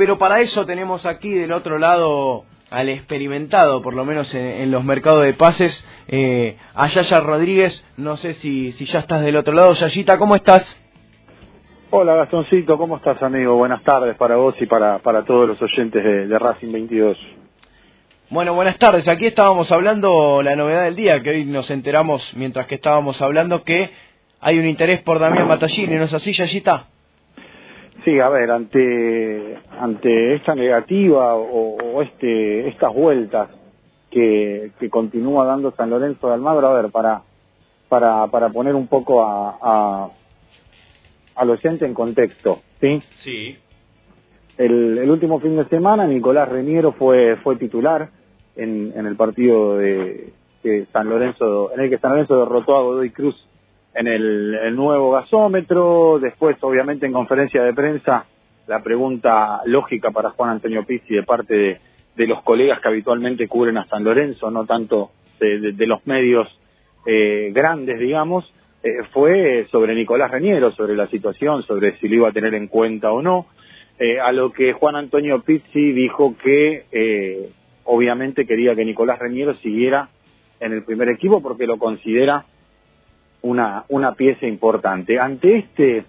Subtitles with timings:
[0.00, 4.82] pero para eso tenemos aquí del otro lado al experimentado, por lo menos en, los
[4.82, 7.86] mercados de pases, eh, a Yaya Rodríguez.
[7.98, 9.74] No sé si, si ya estás del otro lado.
[9.74, 10.64] Yayita, ¿cómo estás?
[11.90, 13.56] Hola Gastoncito, ¿cómo estás amigo?
[13.56, 17.18] Buenas tardes para vos y para, para todos los oyentes de, de Racing 22.
[18.30, 19.06] Bueno, buenas tardes.
[19.06, 23.64] Aquí estábamos hablando la novedad del día, que hoy nos enteramos mientras que estábamos hablando
[23.64, 23.90] que
[24.40, 26.86] hay un interés por Damián Batallini, ¿no es así, Yayita?
[28.04, 33.50] Sí, a ver, ante, ante esta negativa o, este, estas vueltas
[34.10, 37.22] que, que, continúa dando San Lorenzo de Almagro, a ver, para,
[37.88, 40.08] para, para poner un poco a, a,
[41.36, 43.02] al oyente en contexto, ¿sí?
[43.22, 43.56] Sí.
[44.56, 48.10] El, el último fin de semana Nicolás Reniero fue, fue titular
[48.56, 50.32] en, en el partido de,
[50.92, 53.34] San Lorenzo, en el que San Lorenzo derrotó a Godoy Cruz
[53.94, 58.26] en el, nuevo gasómetro, después obviamente en conferencia de prensa
[58.66, 61.80] la pregunta lógica para Juan Antonio Pizzi de parte de,
[62.16, 65.10] de los colegas que habitualmente cubren a San Lorenzo, no tanto
[65.40, 66.48] de, de, los medios
[67.06, 72.28] eh, grandes, digamos, eh, fue sobre Nicolás Reñero, sobre la situación, sobre si lo iba
[72.28, 73.46] a tener en cuenta o no,
[73.98, 77.50] eh, a lo que Juan Antonio Pizzi dijo que eh,
[77.84, 80.08] obviamente quería que Nicolás Reñero siguiera
[80.58, 82.46] en el primer equipo porque lo considera
[83.42, 85.18] una, una pieza importante.
[85.18, 86.04] Ante este,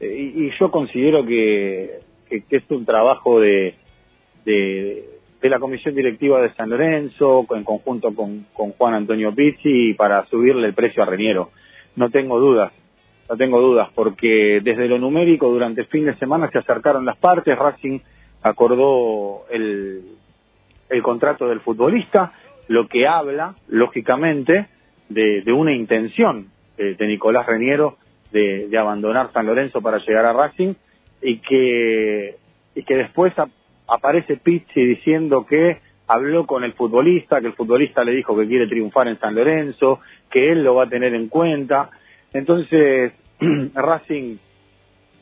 [0.00, 3.74] eh, y, yo considero que, que, es un trabajo de,
[4.44, 5.04] de,
[5.42, 10.66] la Comisión Directiva de San Lorenzo, en conjunto con, con Juan Antonio Pizzi, para subirle
[10.66, 11.50] el precio a Reñero.
[11.96, 12.72] No tengo dudas,
[13.28, 17.16] no tengo dudas, porque desde lo numérico durante el fin de semana se acercaron las
[17.16, 18.00] partes, Racing
[18.42, 20.02] acordó el,
[20.88, 22.32] el contrato del futbolista,
[22.68, 24.68] lo que habla, lógicamente,
[25.10, 26.48] de, una intención
[26.80, 27.96] de, Nicolás Reniero
[28.32, 30.74] de, abandonar San Lorenzo para llegar a Racing
[31.22, 32.36] y que,
[32.74, 33.32] y que después
[33.86, 38.66] aparece Pizzi diciendo que habló con el futbolista, que el futbolista le dijo que quiere
[38.66, 41.90] triunfar en San Lorenzo, que él lo va a tener en cuenta.
[42.32, 43.12] Entonces,
[43.74, 44.38] Racing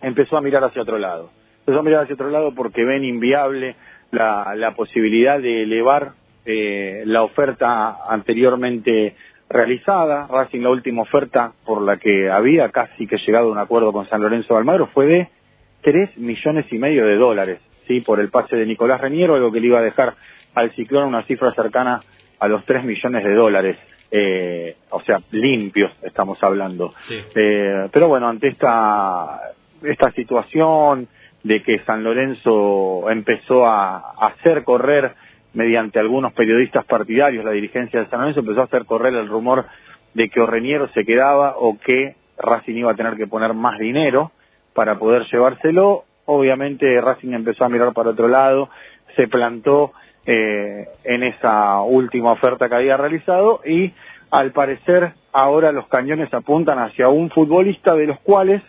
[0.01, 1.31] empezó a mirar hacia otro lado.
[1.61, 3.77] Empezó a mirar hacia otro lado porque ven inviable
[4.11, 6.13] la, la posibilidad de elevar
[6.51, 9.15] eh, la oferta anteriormente
[9.49, 10.27] realizada.
[10.27, 14.09] Racing, la última oferta por la que había casi que llegado a un acuerdo con
[14.09, 15.29] San Lorenzo de Almagro fue de
[15.83, 18.01] 3 millones y medio de dólares, ¿sí?
[18.01, 20.15] Por el pase de Nicolás Reñero, algo que le iba a dejar
[20.55, 22.03] al Ciclón una cifra cercana
[22.39, 23.77] a los 3 millones de dólares.
[24.11, 26.95] Eh, o sea, limpios estamos hablando.
[27.35, 29.41] Eh, pero bueno, ante esta,
[29.83, 31.09] esta situación,
[31.43, 35.15] de que San Lorenzo empezó a, hacer correr
[35.55, 39.67] mediante algunos periodistas partidarios, la dirigencia de San Lorenzo empezó a hacer correr el rumor
[40.15, 44.33] de que Orreñero se quedaba o que Racing iba a tener que poner más dinero
[44.75, 46.05] para poder llevárselo.
[46.27, 48.69] Obviamente Racing empezó a mirar para otro lado,
[49.17, 49.93] se plantó
[50.27, 53.93] eh, en esa última oferta que había realizado y
[54.31, 58.63] al parecer ahora los cañones apuntan hacia un futbolista de los cuales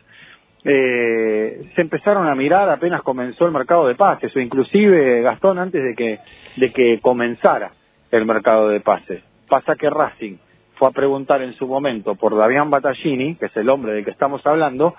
[0.72, 5.84] eh, se empezaron a mirar apenas comenzó el mercado de pases, o inclusive Gastón antes
[5.84, 6.20] de que,
[6.58, 7.72] de que comenzara
[8.12, 9.24] el mercado de pases.
[9.48, 10.38] Pasa que Racing
[10.76, 14.12] fue a preguntar en su momento por Davián Battaglini, que es el hombre del que
[14.12, 14.94] estamos hablando,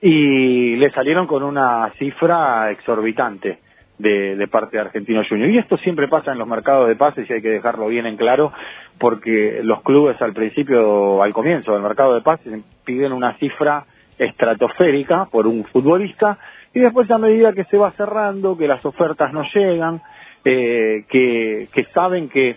[0.00, 3.60] y le salieron con una cifra exorbitante
[3.98, 5.48] de, de, parte de Argentino Junior.
[5.50, 8.16] Y esto siempre pasa en los mercados de pases y hay que dejarlo bien en
[8.16, 8.52] claro,
[8.98, 13.86] porque los clubes al principio, al comienzo del mercado de pases, piden una cifra
[14.18, 16.38] estratosférica por un futbolista
[16.74, 20.02] y después a medida que se va cerrando, que las ofertas no llegan,
[20.44, 22.56] eh, que, que saben que,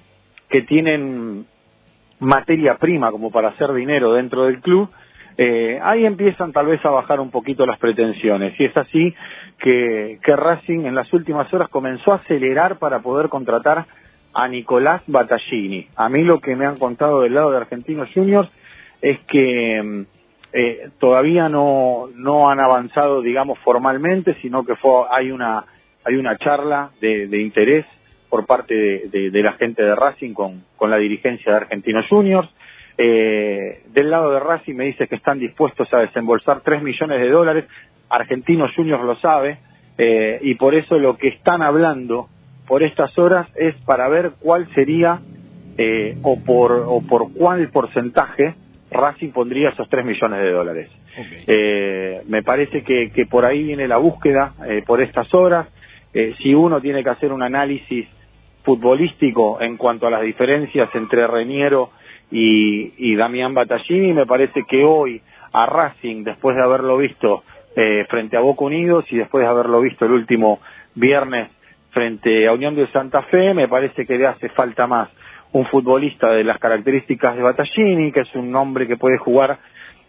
[0.49, 1.45] que tienen
[2.19, 4.89] materia prima como para hacer dinero dentro del club,
[5.37, 8.59] eh, ahí empiezan tal vez a bajar un poquito las pretensiones.
[8.59, 9.15] Y es así
[9.57, 13.85] que, que Racing en las últimas horas comenzó a acelerar para poder contratar
[14.33, 15.87] a Nicolás Battaglini.
[15.95, 18.49] A mí lo que me han contado del lado de Argentinos Juniors
[19.01, 20.18] es que mm,
[20.51, 25.65] eh, todavía no, no han avanzado, digamos, formalmente, sino que fue, hay una,
[26.03, 27.85] hay una charla de, de interés
[28.29, 32.49] por parte de, de, la gente de Racing con, con la dirigencia de Argentinos Juniors.
[32.97, 37.29] Eh, del lado de Racing me dice que están dispuestos a desembolsar 3 millones de
[37.29, 37.65] dólares.
[38.09, 39.59] Argentinos Juniors lo sabe
[39.97, 42.27] eh, y por eso lo que están hablando
[42.67, 45.19] por estas horas es para ver cuál sería
[45.77, 48.55] eh, o, por, o por cuál porcentaje
[48.91, 50.89] Racing pondría esos 3 millones de dólares.
[51.47, 55.67] Eh, me parece que, que, por ahí viene la búsqueda eh, por estas horas.
[56.13, 58.07] Eh, si uno tiene que hacer un análisis
[58.63, 61.91] futbolístico en cuanto a las diferencias entre Reñero
[62.31, 65.21] y, y Damián Battaglini, me parece que hoy
[65.51, 67.43] a Racing, después de haberlo visto
[68.09, 70.59] frente a Boca Unidos y después de haberlo visto el último
[70.95, 71.49] viernes
[71.91, 75.07] frente a Unión de Santa Fe, me parece que le hace falta más
[75.51, 79.59] un futbolista de las características de Battaglini, que es un hombre que puede jugar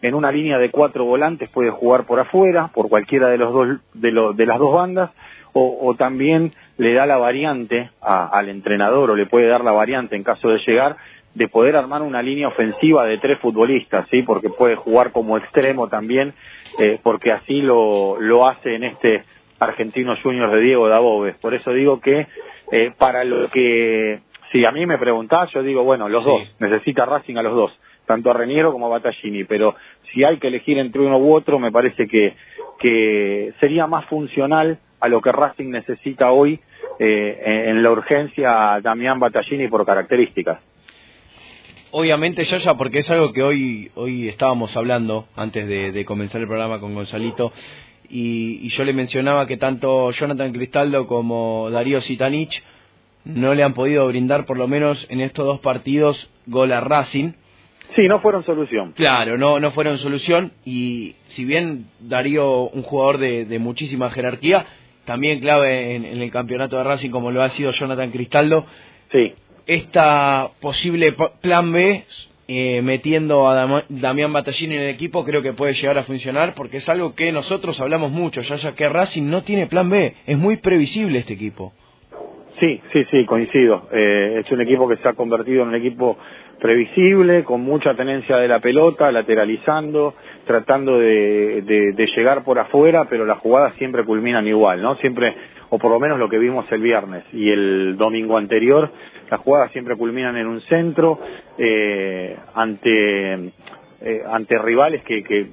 [0.03, 3.69] en una línea de cuatro volantes, puede jugar por afuera, por cualquiera de los dos
[3.95, 5.11] de, de las dos bandas,
[5.53, 10.23] o, también le da la variante al entrenador o le puede dar la variante en
[10.23, 10.97] caso de llegar
[11.35, 15.89] de poder armar una línea ofensiva de tres futbolistas, sí, porque puede jugar como extremo
[15.89, 16.35] también,
[16.79, 19.25] eh, porque así lo, lo hace en este
[19.59, 21.35] Argentino Junior de Diego Dabove.
[21.35, 22.27] Por eso digo que
[22.73, 24.21] eh, para lo que
[24.53, 27.73] si a mí me preguntás, yo digo, bueno, los dos, necesita Racing a los dos,
[28.07, 29.77] tanto a Reniero como a Battaglini, pero
[30.13, 32.35] si hay que elegir entre uno u otro, me parece que,
[32.79, 36.61] que sería más funcional a lo que Racing necesita hoy
[36.99, 40.61] eh, en la urgencia Damián Battaglini por características.
[41.93, 46.79] Obviamente, Yaya, porque es algo que hoy, hoy estábamos hablando antes de, comenzar el programa
[46.79, 47.53] con Gonzalito,
[48.09, 52.61] y, y, yo le mencionaba que tanto Jonathan Cristaldo como Darío Sitanich
[53.25, 57.33] no le han podido brindar, por lo menos en estos dos partidos, gol a Racing.
[57.97, 58.93] Sí, no fueron solución.
[58.93, 60.53] Claro, no, no fueron solución.
[60.65, 64.65] Y si bien Darío, un jugador de, muchísima jerarquía,
[65.05, 68.65] también clave en, el campeonato de Racing, como lo ha sido Jonathan Cristaldo.
[69.11, 69.35] Sí.
[69.67, 72.05] Esta posible plan B,
[72.49, 76.79] eh, metiendo a Damián Batallini en el equipo, creo que puede llegar a funcionar, porque
[76.79, 80.15] es algo que nosotros hablamos mucho, ya, ya que Racing no tiene plan B.
[80.27, 81.73] Es muy previsible este equipo.
[82.61, 83.89] Sí, sí, sí, coincido.
[83.91, 86.19] Eh, es un equipo que se ha convertido en un equipo
[86.61, 90.15] previsible, con mucha tenencia de la pelota, lateralizando,
[90.47, 94.95] tratando de, de, llegar por afuera, pero las jugadas siempre culminan igual, ¿no?
[94.97, 95.35] Siempre,
[95.71, 98.93] o por lo menos lo que vimos el viernes y el domingo anterior,
[99.31, 101.19] las jugadas siempre culminan en un centro,
[101.57, 103.35] eh, ante,
[104.03, 105.47] eh, ante rivales que, que,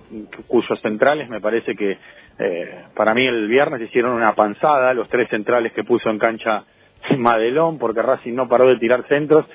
[0.46, 1.98] cuyos centrales me parece que
[2.38, 6.66] eh, para mí el viernes hicieron una panzada, los tres centrales que puso en cancha
[7.18, 9.46] Madelón, porque Racing no paró de tirar centros.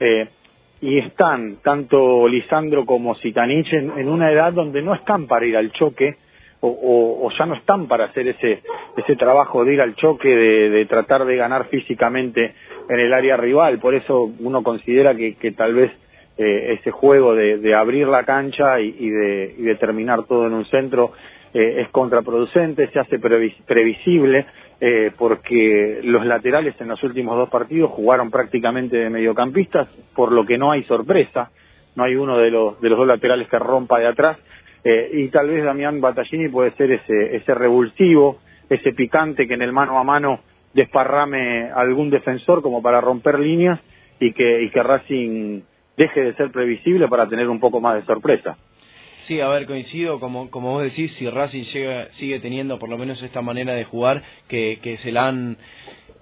[0.00, 0.28] Eh,
[0.82, 5.70] y están tanto Lisandro como Sitanich en, una edad donde no están para ir al
[5.70, 6.16] choque
[6.60, 8.62] o, ya no están para hacer ese,
[8.96, 12.54] ese trabajo de ir al choque, de, tratar de ganar físicamente
[12.88, 13.80] en el área rival.
[13.80, 15.90] Por eso uno considera que, tal vez
[16.38, 20.64] eh, ese juego de, abrir la cancha y, de, y, de, terminar todo en un
[20.66, 21.12] centro
[21.52, 24.46] eh, es contraproducente, se hace previsible
[24.84, 30.44] eh, porque los laterales en los últimos dos partidos jugaron prácticamente de mediocampistas, por lo
[30.44, 31.52] que no hay sorpresa,
[31.94, 34.38] no hay uno de los, de los dos laterales que rompa de atrás,
[34.82, 39.62] eh, y tal vez Damián Battaglini puede ser ese, ese revulsivo, ese picante que en
[39.62, 40.40] el mano a mano
[40.74, 43.78] desparrame algún defensor como para romper líneas
[44.18, 45.60] y que, y que Racing
[45.96, 48.56] deje de ser previsible para tener un poco más de sorpresa.
[49.26, 52.98] Sí, a ver, coincido, como, como vos decís, si Racing llega, sigue teniendo por lo
[52.98, 55.56] menos esta manera de jugar, que, que se la han,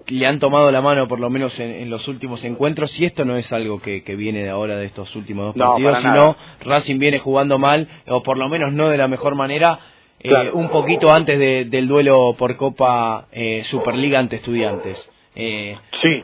[0.07, 3.37] le han tomado la mano por lo menos en, los últimos encuentros, y esto no
[3.37, 7.19] es algo que, que, viene de ahora de estos últimos dos partidos, sino Racing viene
[7.19, 9.79] jugando mal, o por lo menos no de la mejor manera,
[10.19, 14.97] eh, un poquito antes del duelo por Copa eh, Superliga ante Estudiantes.
[15.33, 16.23] Eh, sí,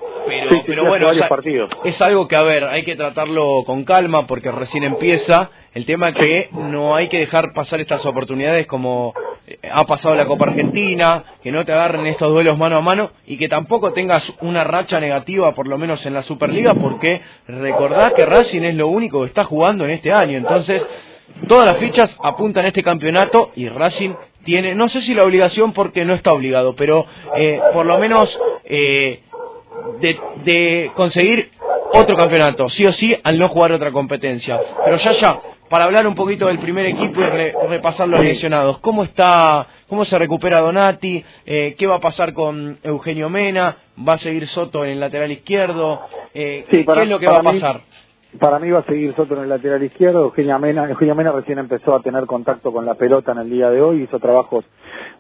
[0.66, 1.10] pero, bueno,
[1.84, 5.50] es algo que, a ver, hay que tratarlo con calma porque recién empieza.
[5.74, 9.14] El tema que no hay que dejar pasar estas oportunidades como
[9.46, 13.12] eh, ha pasado la Copa Argentina, que no te agarren estos duelos mano a mano
[13.26, 18.14] y que tampoco tengas una racha negativa, por lo menos en la Superliga, porque recordad
[18.14, 20.38] que Racing es lo único que está jugando en este año.
[20.38, 20.86] Entonces,
[21.48, 25.74] todas las fichas apuntan a este campeonato y Racing tiene, no sé si la obligación
[25.74, 27.06] porque no está obligado, pero
[27.36, 29.22] eh, por lo menos eh,
[30.00, 31.52] de, de conseguir
[31.94, 34.60] otro campeonato, sí o sí, al no jugar otra competencia.
[34.86, 35.40] Pero ya, ya,
[35.70, 38.80] para hablar un poquito del primer equipo y repasar los lesionados.
[38.80, 41.24] ¿Cómo está, cómo se recupera Donati?
[41.46, 43.78] Eh, ¿Qué va a pasar con Eugenio Mena?
[44.08, 46.02] ¿Va a seguir Soto en el lateral izquierdo?
[46.34, 47.82] Eh, ¿Qué es lo que va a pasar?
[48.40, 50.26] para mí va a seguir Soto en el lateral izquierdo.
[50.26, 53.70] Eugenio Mena, Eugenio Mena recién empezó a tener contacto con la pelota en el día
[53.70, 54.66] de hoy, hizo trabajos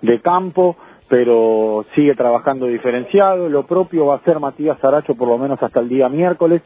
[0.02, 0.78] de campo,
[1.10, 3.50] pero sigue trabajando diferenciado.
[3.50, 6.62] Lo propio va a hacer Matías Aracho por lo menos hasta el día miércoles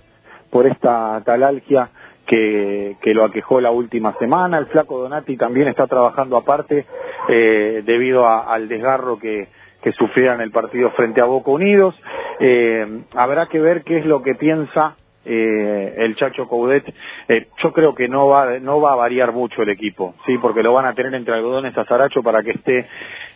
[0.49, 1.89] por esta talalgia
[2.25, 4.57] que, que lo aquejó la última semana.
[4.57, 6.85] El flaco Donati también está trabajando aparte
[7.29, 9.47] eh, debido al desgarro que,
[9.81, 11.95] que sufrieron el partido frente a Boca Unidos.
[12.39, 14.95] Eh, habrá que ver qué es lo que piensa
[15.25, 16.83] eh, el Chacho Coudet.
[17.27, 20.63] Eh, yo creo que no va, no va a variar mucho el equipo, sí, porque
[20.63, 22.87] lo van a tener entre algodones a Zaracho para que esté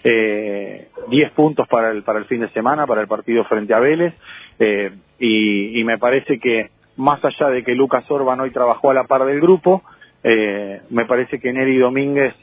[0.07, 3.79] eh, 10 puntos para el, para el fin de semana, para el partido frente a
[3.79, 4.13] Vélez.
[4.59, 9.05] Eh, y, me parece que más allá de que Lucas Orban hoy trabajó a la
[9.05, 9.83] par del grupo,
[10.23, 12.35] eh, me parece que Neri Domínguez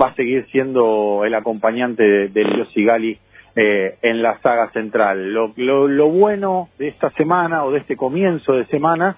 [0.00, 3.18] va a seguir siendo el acompañante de, de Leo Sigali
[3.54, 5.34] eh, en la saga central.
[5.34, 9.16] Lo, lo, bueno de esta semana o de este comienzo de semana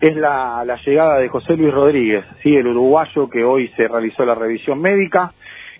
[0.00, 4.26] es la, la llegada de José Luis Rodríguez, sí, el uruguayo que hoy se realizó
[4.26, 5.32] la revisión médica,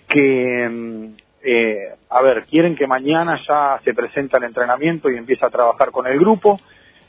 [0.07, 5.47] que, mm, eh, a ver, quieren que mañana ya se presenta el entrenamiento y empieza
[5.47, 6.59] a trabajar con el grupo,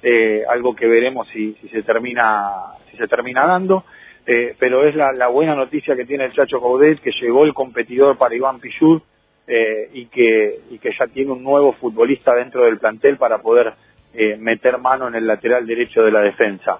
[0.02, 3.84] eh, algo que veremos si, si se termina si se termina dando.
[4.30, 7.54] Eh, pero es la, la, buena noticia que tiene el Chacho Caudet, que llegó el
[7.54, 9.00] competidor para Iván Pichud
[9.46, 13.72] eh, y, que, y que ya tiene un nuevo futbolista dentro del plantel para poder
[14.12, 16.78] eh, meter mano en el lateral derecho de la defensa.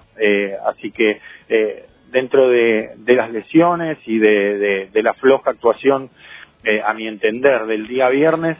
[0.67, 1.19] Así que
[2.11, 6.11] dentro de, las lesiones y de la floja actuación,
[6.63, 8.57] eh, a mi entender, del día viernes,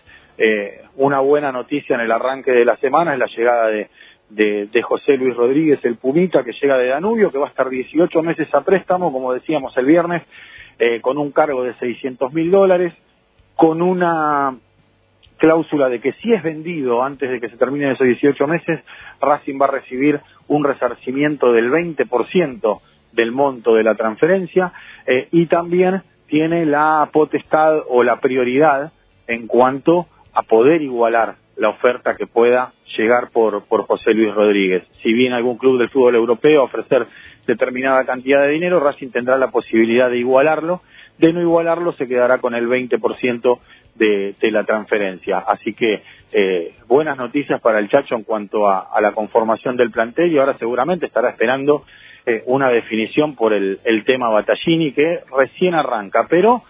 [0.95, 3.89] una buena noticia en el arranque de la semana es la llegada de
[4.29, 7.69] de, de, José Luis Rodríguez, el Pumita, que llega de Danubio, que va a estar
[7.69, 10.23] 18 meses a préstamo, como decíamos el viernes,
[10.77, 12.93] eh, con un cargo de 600 mil dólares,
[13.55, 14.55] con una
[15.37, 18.81] cláusula de que si es vendido antes de que se terminen esos 18 meses,
[19.21, 22.81] Racing va a recibir un resarcimiento del 20%
[23.13, 24.71] del monto de la transferencia
[25.05, 28.91] eh, y también tiene la potestad o la prioridad
[29.27, 34.83] en cuanto a poder igualar la oferta que pueda llegar por, por José Luis Rodríguez.
[35.03, 37.07] Si bien algún club del fútbol europeo ofrecer
[37.45, 40.81] determinada cantidad de dinero, Racing tendrá la posibilidad de igualarlo.
[41.17, 43.59] De no igualarlo, se quedará con el 20%
[43.95, 45.39] de, de la transferencia.
[45.39, 49.91] Así que eh, buenas noticias para el Chacho en cuanto a, a, la conformación del
[49.91, 51.83] plantel y ahora seguramente estará esperando
[52.25, 56.27] eh, una definición por el, el tema Battaglini que recién arranca.
[56.29, 56.63] Pero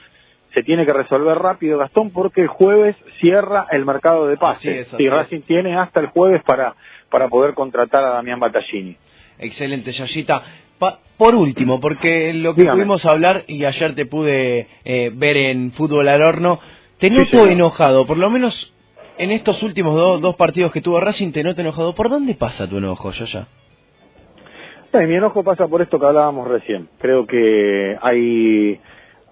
[0.54, 4.88] se tiene que resolver rápido, Gastón, porque el jueves cierra el mercado de pases.
[4.98, 6.76] y Racing tiene hasta el jueves para,
[7.10, 8.96] para poder contratar a Damián Battaglini.
[9.38, 10.44] Excelente, Yayita.
[11.18, 16.08] por último, porque lo que pudimos hablar y ayer te pude eh, ver en Fútbol
[16.08, 16.60] al Horno,
[16.98, 18.74] te noto enojado, por lo menos
[19.18, 21.94] en estos últimos dos partidos que tuvo Racing, te noto enojado.
[21.94, 23.48] ¿Por dónde pasa tu enojo, Yaya?
[24.94, 26.88] Mi enojo pasa por esto que hablábamos recién.
[27.00, 28.80] Creo que hay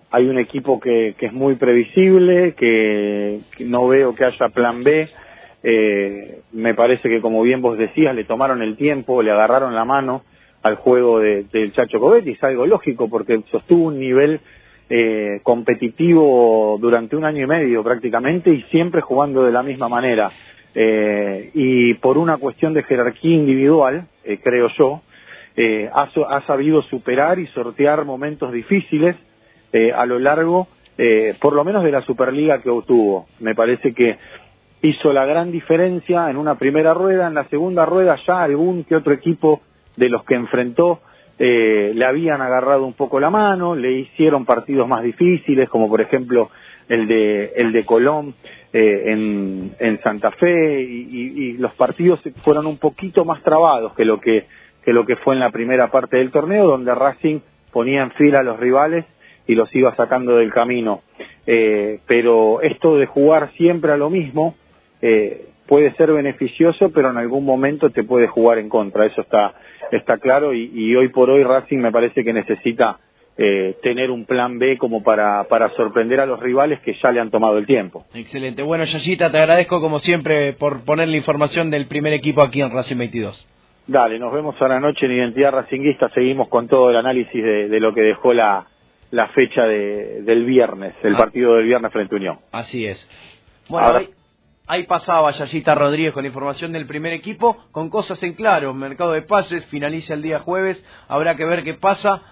[0.09, 5.09] hay un equipo que, que es muy previsible, que, no veo que haya plan B.
[5.63, 9.83] Eh, me parece que, como bien vos decías, le tomaron el tiempo, le agarraron la
[9.83, 10.23] mano
[10.63, 14.39] al juego del de, Chacho Cobetti, es algo lógico porque sostuvo un nivel
[14.89, 20.31] eh, competitivo durante un año y medio prácticamente y siempre jugando de la misma manera.
[20.73, 25.01] Eh, y por una cuestión de jerarquía individual, eh, creo yo,
[25.57, 29.15] eh, ha, ha sabido superar y sortear momentos difíciles
[29.73, 33.25] eh, a lo largo, eh, por lo menos de la Superliga que obtuvo.
[33.39, 34.17] Me parece que
[34.83, 38.95] hizo la gran diferencia en una primera rueda, en la segunda rueda ya algún que
[38.95, 39.61] otro equipo
[39.95, 41.01] de los que enfrentó
[41.39, 46.01] eh, le habían agarrado un poco la mano, le hicieron partidos más difíciles, como por
[46.01, 46.49] ejemplo
[46.87, 48.35] el de el de Colón
[48.71, 53.93] eh, en, en Santa Fe y, y, y, los partidos fueron un poquito más trabados
[53.93, 54.45] que lo que
[54.87, 57.41] que lo que fue en la primera parte del torneo, donde Racing
[57.73, 59.03] ponía en fila a los rivales
[59.45, 61.01] y los iba sacando del camino.
[61.45, 64.55] Eh, pero esto de jugar siempre a lo mismo
[65.01, 69.05] eh, puede ser beneficioso, pero en algún momento te puede jugar en contra.
[69.05, 69.55] Eso está,
[69.91, 72.97] está claro y, hoy por hoy Racing me parece que necesita
[73.37, 77.19] eh, tener un plan B como para, para sorprender a los rivales que ya le
[77.19, 78.05] han tomado el tiempo.
[78.13, 78.63] Excelente.
[78.63, 82.71] Bueno, Yayita, te agradezco como siempre por poner la información del primer equipo aquí en
[82.71, 83.56] Racing 22.
[83.87, 86.09] Dale, nos vemos a la noche en Identidad Racinguista.
[86.09, 88.67] Seguimos con todo el análisis de, de lo que dejó la,
[89.11, 91.19] la fecha de, del viernes, el ah.
[91.19, 92.39] partido del viernes frente a Unión.
[92.51, 93.07] Así es.
[93.69, 94.09] Bueno, ahí,
[94.67, 98.73] ahí, pasaba Yayita Rodríguez con información del primer equipo, con cosas en claro.
[98.73, 102.23] Mercado de pases finaliza el día jueves, habrá que ver qué pasa.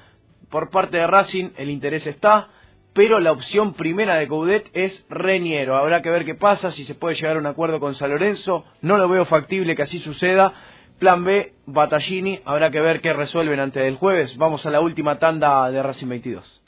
[0.49, 2.49] Por parte de Racing el interés está,
[2.93, 5.75] pero la opción primera de Coudet es Reñero.
[5.75, 8.65] Habrá que ver qué pasa, si se puede llegar a un acuerdo con San Lorenzo.
[8.81, 10.53] No lo veo factible que así suceda.
[10.99, 14.35] Plan B, Battaglini, habrá que ver qué resuelven antes del jueves.
[14.37, 16.61] Vamos a la última tanda de Racing 22.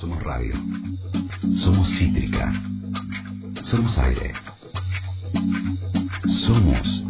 [0.00, 0.54] Somos radio.
[1.56, 2.52] Somos cítrica.
[3.62, 4.32] Somos aire.
[6.46, 7.07] Somos